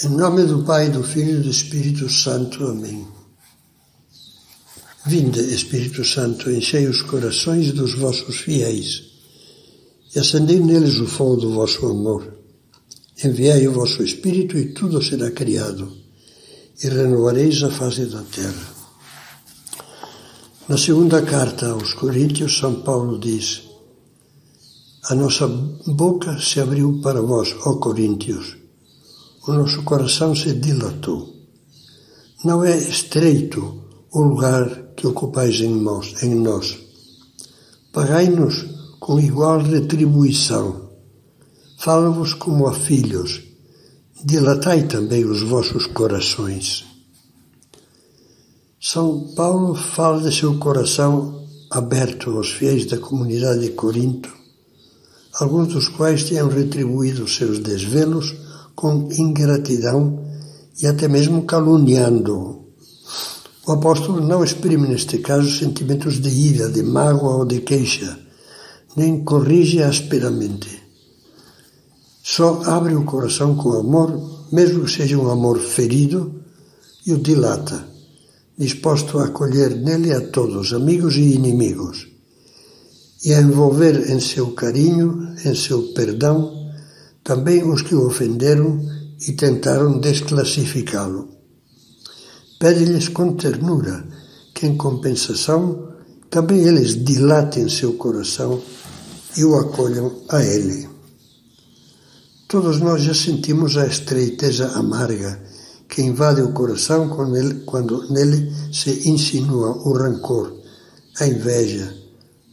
[0.00, 2.64] Em nome do Pai, do Filho e do Espírito Santo.
[2.64, 3.06] Amém.
[5.04, 9.02] Vinde, Espírito Santo, enchei os corações dos vossos fiéis
[10.14, 12.38] e acendei neles o fogo do vosso amor.
[13.22, 15.92] Enviai o vosso Espírito e tudo será criado,
[16.82, 18.74] e renovareis a face da terra.
[20.70, 23.60] Na segunda carta aos Coríntios, São Paulo diz:
[25.10, 28.61] A nossa boca se abriu para vós, ó Coríntios
[29.46, 31.34] o nosso coração se dilatou.
[32.44, 33.82] Não é estreito
[34.12, 36.22] o lugar que ocupais em nós.
[36.22, 36.78] Em nós.
[37.92, 38.64] Pagai-nos
[39.00, 40.90] com igual retribuição.
[41.78, 43.42] Fala-vos como a filhos.
[44.24, 46.84] Dilatai também os vossos corações.
[48.80, 54.30] São Paulo fala de seu coração aberto aos fiéis da comunidade de Corinto,
[55.40, 58.34] alguns dos quais tinham retribuído seus desvelos
[58.74, 60.24] com ingratidão
[60.80, 62.62] e até mesmo caluniando.
[63.66, 68.18] O apóstolo não exprime neste caso sentimentos de ira, de mágoa ou de queixa,
[68.96, 70.82] nem corrige asperamente.
[72.22, 76.42] Só abre o coração com amor, mesmo que seja um amor ferido,
[77.06, 77.86] e o dilata,
[78.58, 82.08] disposto a acolher nele a todos, amigos e inimigos,
[83.24, 86.61] e a envolver em seu carinho, em seu perdão,
[87.24, 88.80] também os que o ofenderam
[89.26, 91.28] e tentaram desclassificá-lo.
[92.58, 94.04] Pede-lhes com ternura
[94.54, 95.88] que, em compensação,
[96.30, 98.62] também eles dilatem seu coração
[99.36, 100.88] e o acolham a ele.
[102.48, 105.40] Todos nós já sentimos a estreiteza amarga
[105.88, 110.54] que invade o coração quando, ele, quando nele se insinua o rancor,
[111.20, 111.94] a inveja,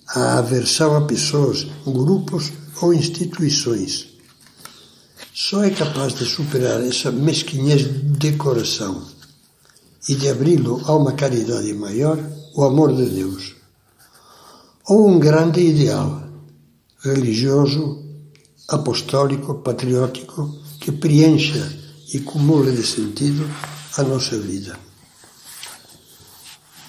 [0.10, 4.09] a aversão a pessoas, grupos ou instituições.
[5.42, 7.88] Só é capaz de superar essa mesquinhez
[8.20, 9.08] de coração
[10.10, 12.20] e de abri-lo a uma caridade maior,
[12.54, 13.56] o amor de Deus.
[14.90, 16.28] Ou um grande ideal
[17.02, 18.04] religioso,
[18.68, 21.74] apostólico, patriótico, que preencha
[22.14, 23.50] e cumule de sentido
[23.96, 24.78] a nossa vida.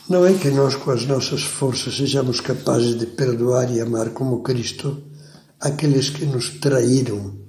[0.08, 4.42] Não é que nós, com as nossas forças, sejamos capazes de perdoar e amar como
[4.42, 5.00] Cristo
[5.60, 7.48] aqueles que nos traíram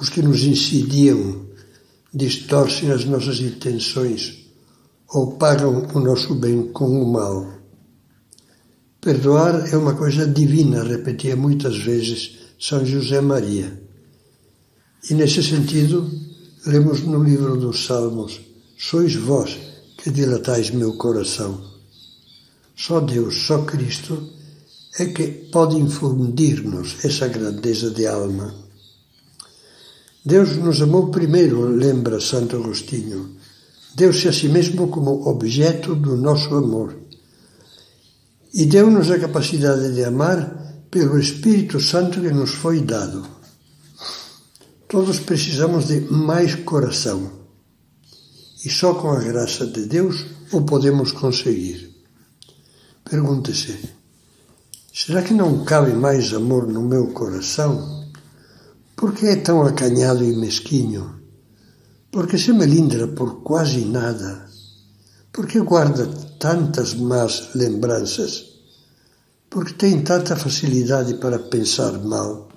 [0.00, 1.46] os que nos insidiam,
[2.12, 4.44] distorcem as nossas intenções
[5.08, 7.52] ou pagam o nosso bem com o mal.
[9.00, 13.80] Perdoar é uma coisa divina, repetia muitas vezes São José Maria.
[15.10, 16.10] E nesse sentido,
[16.66, 18.40] lemos no livro dos Salmos:
[18.78, 19.58] Sois vós
[19.98, 21.62] que dilatais meu coração.
[22.74, 24.30] Só Deus, só Cristo
[24.98, 28.54] é que pode infundir-nos essa grandeza de alma.
[30.24, 33.36] Deus nos amou primeiro, lembra Santo Agostinho.
[33.94, 36.96] Deu-se a si mesmo como objeto do nosso amor.
[38.54, 43.26] E deu-nos a capacidade de amar pelo Espírito Santo que nos foi dado.
[44.88, 47.30] Todos precisamos de mais coração.
[48.64, 51.94] E só com a graça de Deus o podemos conseguir.
[53.04, 53.76] Pergunte-se:
[54.90, 58.03] será que não cabe mais amor no meu coração?
[58.96, 61.20] Por que é tão acanhado e mesquinho?
[62.10, 64.48] Por que se melindra por quase nada?
[65.32, 66.06] Por que guarda
[66.38, 68.54] tantas más lembranças?
[69.50, 72.48] Por que tem tanta facilidade para pensar mal?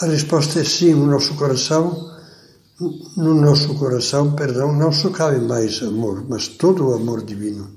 [0.00, 2.10] A resposta é sim, o nosso coração,
[3.18, 7.70] no nosso coração, perdão, não só cabe mais amor, mas todo o amor divino.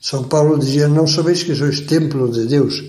[0.00, 2.82] São Paulo dizia: Não sabeis que sois templo de Deus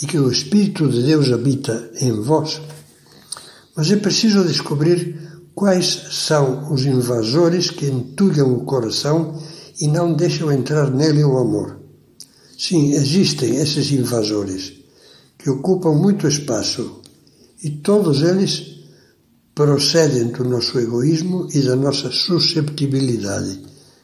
[0.00, 2.60] e que o Espírito de Deus habita em vós.
[3.76, 5.18] Mas é preciso descobrir
[5.54, 9.38] quais são os invasores que entulham o coração
[9.80, 11.80] e não deixam entrar nele o amor.
[12.56, 14.72] Sim, existem esses invasores
[15.38, 17.00] que ocupam muito espaço
[17.62, 18.72] e todos eles
[19.54, 23.60] procedem do nosso egoísmo e da nossa susceptibilidade,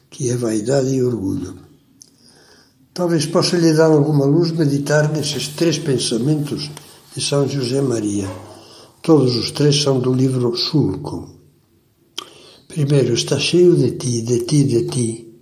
[0.09, 1.68] que é vaidade e orgulho.
[2.99, 6.69] Talvez possa lhe dar alguma luz meditar nesses três pensamentos
[7.15, 8.27] de São José Maria.
[9.01, 11.29] Todos os três são do livro Sulco.
[12.67, 15.33] Primeiro, está cheio de ti, de ti, de ti,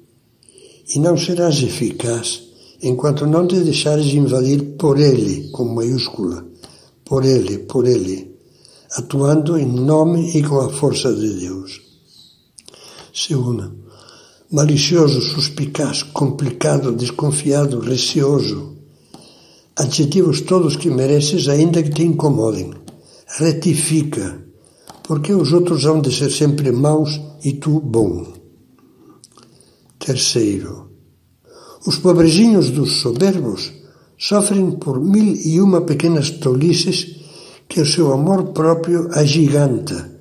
[0.93, 2.43] e não serás eficaz
[2.83, 6.45] enquanto não te deixares invadir por ele, com maiúscula,
[7.03, 8.37] por ele, por ele,
[8.91, 11.81] atuando em nome e com a força de Deus.
[13.11, 13.86] Segundo,
[14.51, 18.77] malicioso, suspicaz, complicado, desconfiado, receoso.
[19.75, 22.71] Adjetivos todos que mereces, ainda que te incomodem.
[23.37, 24.41] Retifica,
[25.03, 28.25] porque os outros hão de ser sempre maus e tu bom.
[29.99, 30.91] Terceiro,
[31.85, 33.73] os pobrezinhos dos soberbos
[34.17, 37.17] sofrem por mil e uma pequenas tolices
[37.67, 40.17] que o seu amor próprio agiganta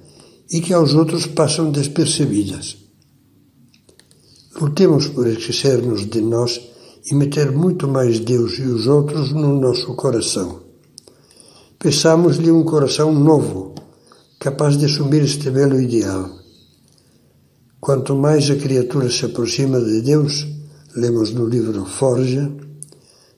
[0.50, 2.85] e que aos outros passam despercebidas.
[4.58, 6.58] Lutemos por esquecer-nos de nós
[7.10, 10.60] e meter muito mais Deus e os outros no nosso coração.
[11.78, 13.74] Peçamos-lhe um coração novo,
[14.40, 16.30] capaz de assumir este belo ideal.
[17.78, 20.46] Quanto mais a criatura se aproxima de Deus,
[20.96, 22.50] lemos no livro Forja,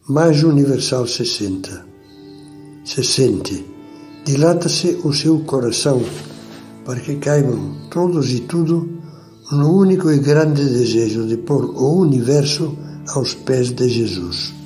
[0.08, 1.84] mais universal se senta.
[2.84, 3.66] Se sente,
[4.24, 6.00] dilata-se o seu coração
[6.84, 8.88] para que caibam todos e tudo
[9.50, 12.76] no único e grande desejo de pôr o universo
[13.08, 14.57] aos pés de Jesus.